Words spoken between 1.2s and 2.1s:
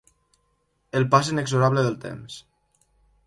inexorable del